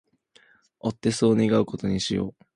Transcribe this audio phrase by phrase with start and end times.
[0.79, 2.35] 追ってそう願う事にしよう